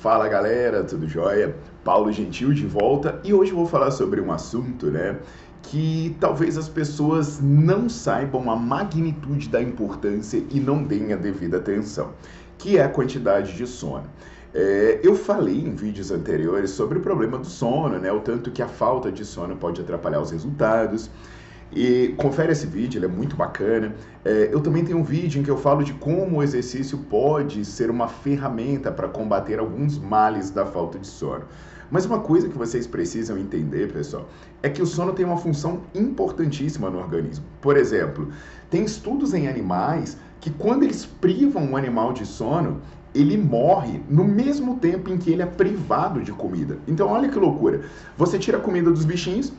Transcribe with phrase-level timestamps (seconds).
[0.00, 1.54] Fala galera, tudo jóia?
[1.84, 5.18] Paulo Gentil de volta e hoje vou falar sobre um assunto, né,
[5.60, 11.58] que talvez as pessoas não saibam a magnitude da importância e não deem a devida
[11.58, 12.12] atenção,
[12.56, 14.06] que é a quantidade de sono.
[14.54, 18.62] É, eu falei em vídeos anteriores sobre o problema do sono, né, o tanto que
[18.62, 21.10] a falta de sono pode atrapalhar os resultados.
[21.72, 23.94] E confere esse vídeo, ele é muito bacana.
[24.24, 27.64] É, eu também tenho um vídeo em que eu falo de como o exercício pode
[27.64, 31.44] ser uma ferramenta para combater alguns males da falta de sono.
[31.90, 34.28] Mas uma coisa que vocês precisam entender, pessoal,
[34.62, 37.44] é que o sono tem uma função importantíssima no organismo.
[37.60, 38.28] Por exemplo,
[38.68, 42.80] tem estudos em animais que quando eles privam um animal de sono,
[43.12, 46.78] ele morre no mesmo tempo em que ele é privado de comida.
[46.86, 47.82] Então, olha que loucura.
[48.16, 49.52] Você tira a comida dos bichinhos,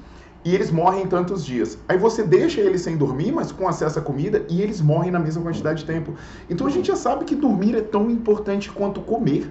[0.43, 1.77] e eles morrem em tantos dias.
[1.87, 5.19] Aí você deixa eles sem dormir, mas com acesso à comida, e eles morrem na
[5.19, 6.13] mesma quantidade de tempo.
[6.49, 9.49] Então a gente já sabe que dormir é tão importante quanto comer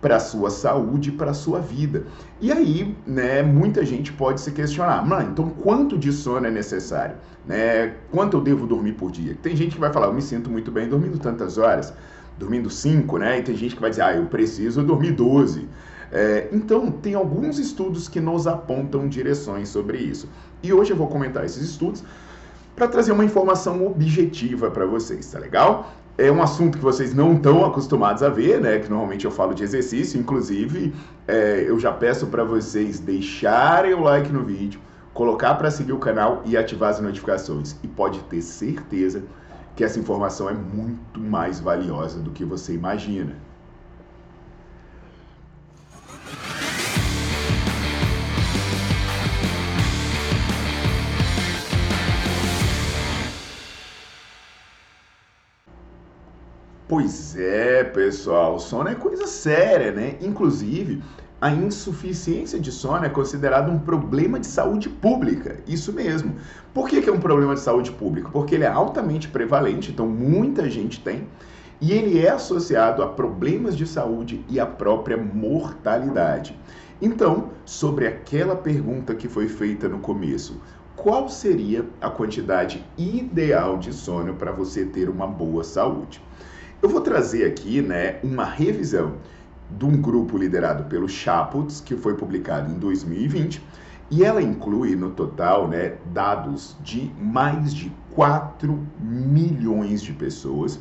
[0.00, 2.04] para a sua saúde, para a sua vida.
[2.40, 7.16] E aí, né, muita gente pode se questionar, mano, então quanto de sono é necessário?
[7.46, 7.94] Né?
[8.10, 9.36] Quanto eu devo dormir por dia?
[9.42, 11.94] Tem gente que vai falar, eu me sinto muito bem dormindo tantas horas,
[12.38, 13.38] dormindo 5, né?
[13.38, 15.66] E tem gente que vai dizer, ah, eu preciso dormir 12.
[16.12, 20.28] É, então, tem alguns estudos que nos apontam direções sobre isso.
[20.62, 22.02] E hoje eu vou comentar esses estudos
[22.74, 25.90] para trazer uma informação objetiva para vocês, tá legal?
[26.18, 28.78] É um assunto que vocês não estão acostumados a ver, né?
[28.78, 30.94] Que normalmente eu falo de exercício, inclusive
[31.26, 34.80] é, eu já peço para vocês deixarem o like no vídeo,
[35.12, 37.76] colocar para seguir o canal e ativar as notificações.
[37.82, 39.24] E pode ter certeza
[39.74, 43.36] que essa informação é muito mais valiosa do que você imagina.
[56.88, 60.16] Pois é, pessoal, sono é coisa séria, né?
[60.20, 61.02] Inclusive,
[61.40, 65.56] a insuficiência de sono é considerada um problema de saúde pública.
[65.66, 66.36] Isso mesmo.
[66.72, 68.28] Por que, que é um problema de saúde pública?
[68.30, 71.26] Porque ele é altamente prevalente, então muita gente tem,
[71.80, 76.56] e ele é associado a problemas de saúde e a própria mortalidade.
[77.02, 80.62] Então, sobre aquela pergunta que foi feita no começo,
[80.94, 86.22] qual seria a quantidade ideal de sono para você ter uma boa saúde?
[86.82, 89.14] Eu vou trazer aqui né, uma revisão
[89.70, 93.62] de um grupo liderado pelo Chaputz, que foi publicado em 2020,
[94.10, 100.78] e ela inclui no total né, dados de mais de 4 milhões de pessoas.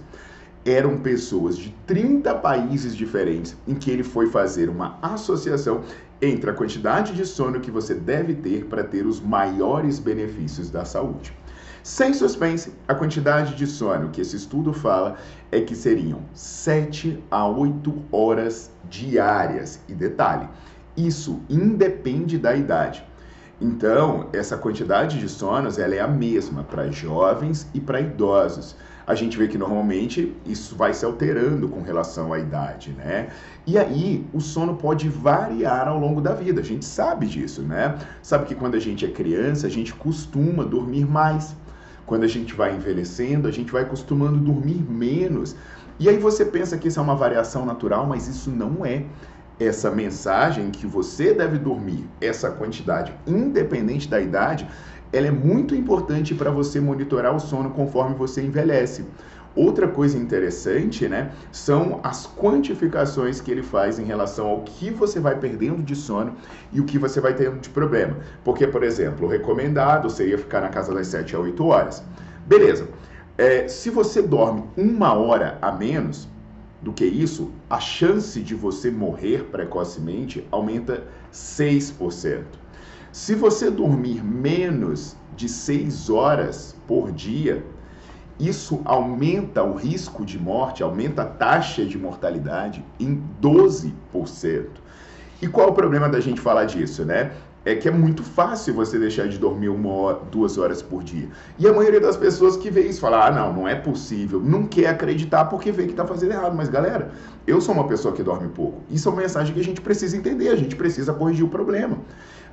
[0.65, 5.81] Eram pessoas de 30 países diferentes em que ele foi fazer uma associação
[6.21, 10.83] entre a quantidade de sono que você deve ter para ter os maiores benefícios da
[10.83, 11.33] saúde.
[11.85, 15.17] Sem suspense, a quantidade de sono que esse estudo fala
[15.51, 19.79] é que seriam 7 a 8 horas diárias.
[19.87, 20.49] E detalhe,
[20.97, 23.05] isso independe da idade.
[23.61, 28.75] Então, essa quantidade de sonos ela é a mesma para jovens e para idosos.
[29.05, 33.29] A gente vê que normalmente isso vai se alterando com relação à idade, né?
[33.67, 36.61] E aí, o sono pode variar ao longo da vida.
[36.61, 37.95] A gente sabe disso, né?
[38.23, 41.55] Sabe que quando a gente é criança, a gente costuma dormir mais.
[42.05, 45.55] Quando a gente vai envelhecendo, a gente vai acostumando dormir menos.
[45.99, 49.05] E aí você pensa que isso é uma variação natural, mas isso não é.
[49.59, 54.67] Essa mensagem que você deve dormir essa quantidade, independente da idade,
[55.13, 59.05] ela é muito importante para você monitorar o sono conforme você envelhece.
[59.55, 65.19] Outra coisa interessante, né, são as quantificações que ele faz em relação ao que você
[65.19, 66.35] vai perdendo de sono
[66.73, 68.17] e o que você vai tendo de problema.
[68.43, 72.03] Porque, por exemplo, o recomendado seria ficar na casa das 7 a 8 horas.
[72.45, 72.87] Beleza.
[73.37, 76.27] É, se você dorme uma hora a menos,
[76.81, 81.03] do que isso, a chance de você morrer precocemente aumenta
[81.33, 82.43] 6%.
[83.11, 87.63] Se você dormir menos de 6 horas por dia,
[88.39, 93.93] isso aumenta o risco de morte, aumenta a taxa de mortalidade em 12%.
[95.41, 97.31] E qual é o problema da gente falar disso, né?
[97.63, 101.27] É que é muito fácil você deixar de dormir uma hora, duas horas por dia.
[101.57, 104.67] E a maioria das pessoas que vê isso fala: ah, não, não é possível, não
[104.67, 106.55] quer acreditar porque vê que está fazendo errado.
[106.55, 107.09] Mas galera,
[107.47, 108.83] eu sou uma pessoa que dorme pouco.
[108.89, 111.97] Isso é uma mensagem que a gente precisa entender, a gente precisa corrigir o problema.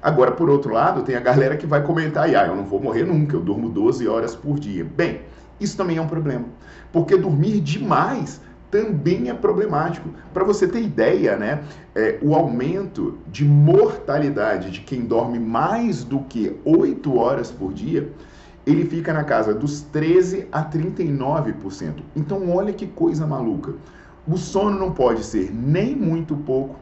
[0.01, 3.05] Agora, por outro lado, tem a galera que vai comentar: ah, eu não vou morrer
[3.05, 4.83] nunca, eu durmo 12 horas por dia.
[4.83, 5.21] Bem,
[5.61, 6.47] isso também é um problema,
[6.93, 8.41] porque dormir demais
[8.73, 10.09] também é problemático.
[10.33, 11.63] Para você ter ideia, né,
[11.95, 18.11] é, o aumento de mortalidade de quem dorme mais do que 8 horas por dia,
[18.65, 21.97] ele fica na casa dos 13 a 39%.
[22.17, 23.75] Então, olha que coisa maluca.
[24.27, 26.77] O sono não pode ser nem muito pouco,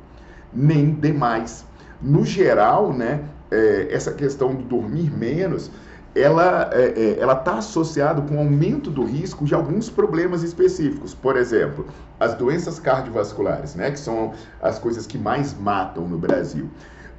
[0.52, 1.64] nem demais.
[2.00, 5.70] No geral, né, é, essa questão de dormir menos
[6.14, 11.14] ela é, é, ela está associada com aumento do risco de alguns problemas específicos.
[11.14, 11.86] Por exemplo,
[12.18, 16.68] as doenças cardiovasculares, né, que são as coisas que mais matam no Brasil,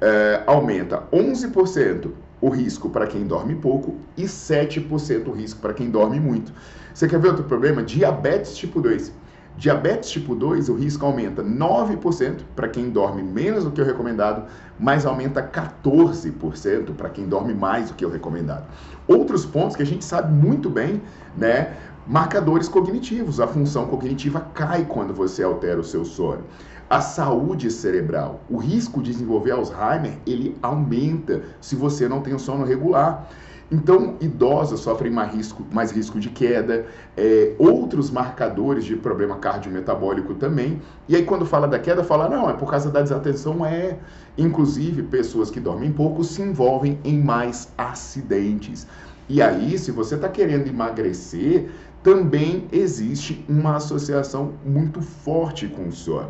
[0.00, 2.10] é, aumenta 11%
[2.40, 6.52] o risco para quem dorme pouco e 7% o risco para quem dorme muito.
[6.92, 7.82] Você quer ver outro problema?
[7.82, 9.12] Diabetes tipo 2.
[9.56, 14.44] Diabetes tipo 2, o risco aumenta 9% para quem dorme menos do que o recomendado,
[14.78, 18.64] mas aumenta 14% para quem dorme mais do que o recomendado.
[19.06, 21.02] Outros pontos que a gente sabe muito bem,
[21.36, 21.76] né?
[22.06, 23.38] Marcadores cognitivos.
[23.40, 26.42] A função cognitiva cai quando você altera o seu sono.
[26.90, 32.38] A saúde cerebral, o risco de desenvolver Alzheimer, ele aumenta se você não tem o
[32.38, 33.28] sono regular.
[33.72, 36.84] Então, idosos sofrem mais risco, mais risco de queda,
[37.16, 40.82] é, outros marcadores de problema cardiometabólico também.
[41.08, 43.96] E aí, quando fala da queda, fala, não, é por causa da desatenção, é.
[44.36, 48.86] Inclusive, pessoas que dormem pouco se envolvem em mais acidentes.
[49.26, 51.70] E aí, se você está querendo emagrecer,
[52.02, 56.28] também existe uma associação muito forte com o sono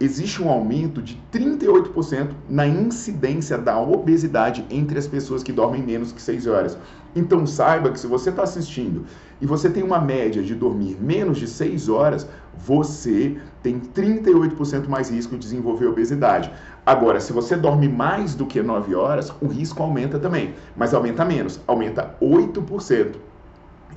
[0.00, 6.10] existe um aumento de 38% na incidência da obesidade entre as pessoas que dormem menos
[6.10, 6.78] que 6 horas.
[7.14, 9.04] Então saiba que se você está assistindo
[9.42, 12.26] e você tem uma média de dormir menos de 6 horas,
[12.56, 16.50] você tem 38% mais risco de desenvolver obesidade.
[16.86, 21.24] Agora, se você dorme mais do que 9 horas, o risco aumenta também, mas aumenta
[21.26, 23.29] menos, aumenta 8%.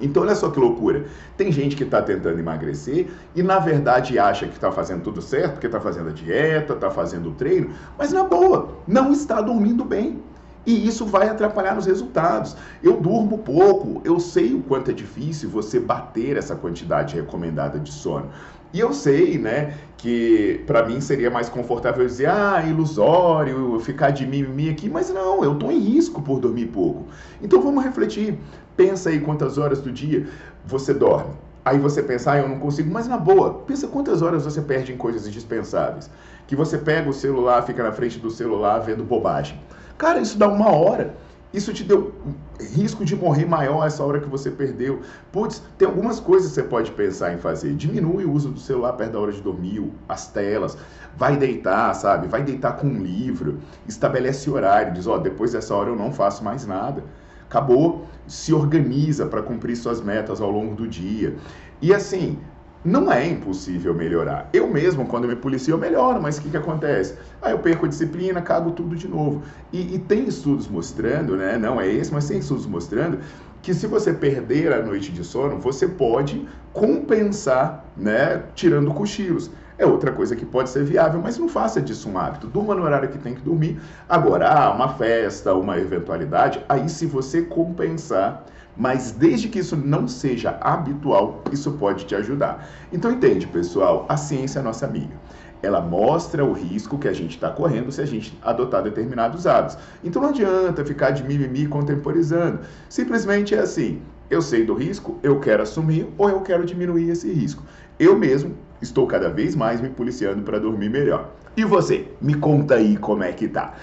[0.01, 1.06] Então, olha só que loucura.
[1.38, 5.54] Tem gente que está tentando emagrecer e, na verdade, acha que está fazendo tudo certo,
[5.54, 9.84] porque está fazendo a dieta, está fazendo o treino, mas, na boa, não está dormindo
[9.84, 10.22] bem.
[10.66, 12.56] E isso vai atrapalhar nos resultados.
[12.81, 17.92] Eu durmo pouco, eu sei o quanto é difícil você bater essa quantidade recomendada de
[17.92, 18.30] sono.
[18.74, 24.25] E eu sei, né, que para mim seria mais confortável dizer, ah, ilusório, ficar de
[24.25, 27.06] mimimi aqui, mas não, eu estou em risco por dormir pouco.
[27.42, 28.38] Então vamos refletir.
[28.75, 30.28] Pensa aí quantas horas do dia
[30.66, 31.36] você dorme.
[31.64, 34.92] Aí você pensa, ah, eu não consigo, mas na boa, pensa quantas horas você perde
[34.92, 36.10] em coisas indispensáveis.
[36.48, 39.58] Que você pega o celular, fica na frente do celular vendo bobagem.
[39.98, 41.16] Cara, isso dá uma hora.
[41.54, 42.12] Isso te deu
[42.60, 45.02] risco de morrer maior essa hora que você perdeu.
[45.32, 47.75] Putz, tem algumas coisas que você pode pensar em fazer.
[47.75, 50.75] Diminui o uso do celular perto da hora de dormir, as telas.
[51.16, 52.27] Vai deitar, sabe?
[52.27, 53.60] Vai deitar com um livro.
[53.88, 54.94] Estabelece horário.
[54.94, 57.04] Diz, ó, oh, depois dessa hora eu não faço mais nada.
[57.46, 58.08] Acabou.
[58.25, 61.36] Se organiza para cumprir suas metas ao longo do dia.
[61.82, 62.39] E assim,
[62.84, 64.50] não é impossível melhorar.
[64.52, 67.16] Eu mesmo, quando me policio, eu melhoro, mas o que, que acontece?
[67.42, 69.42] Aí eu perco a disciplina, cago tudo de novo.
[69.72, 71.58] E, e, tem estudos mostrando, né?
[71.58, 73.20] Não é esse, mas tem estudos mostrando
[73.62, 78.44] que se você perder a noite de sono, você pode compensar, né?
[78.54, 79.50] Tirando cochilos.
[79.78, 82.48] É outra coisa que pode ser viável, mas não faça disso um hábito.
[82.48, 83.80] Durma no horário que tem que dormir.
[84.08, 90.08] Agora, ah, uma festa, uma eventualidade, aí se você compensar mas desde que isso não
[90.08, 92.68] seja habitual, isso pode te ajudar.
[92.92, 95.13] Então entende, pessoal, a ciência é nossa amiga.
[95.62, 99.77] Ela mostra o risco que a gente está correndo se a gente adotar determinados hábitos.
[100.03, 102.60] Então não adianta ficar de mimimi contemporizando.
[102.89, 107.32] Simplesmente é assim: eu sei do risco, eu quero assumir ou eu quero diminuir esse
[107.32, 107.63] risco.
[107.98, 111.32] Eu mesmo estou cada vez mais me policiando para dormir melhor.
[111.56, 112.08] E você?
[112.20, 113.75] Me conta aí como é que tá.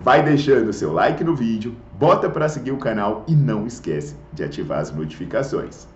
[0.00, 4.44] Vai deixando seu like no vídeo, bota para seguir o canal e não esquece de
[4.44, 5.86] ativar as notificações.